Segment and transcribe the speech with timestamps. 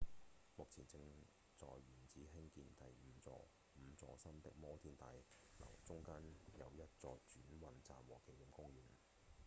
[0.57, 0.97] 目前正
[1.55, 5.05] 在原址興建五座新的摩天大
[5.59, 6.15] 樓中間
[6.57, 8.81] 有一座轉運站和紀念公園